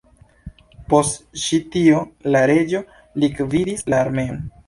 Post 0.93 1.19
ĉi 1.41 1.59
tio, 1.75 1.99
la 2.35 2.41
reĝo 2.53 2.81
likvidis 3.25 3.87
la 3.95 4.03
armeon. 4.07 4.43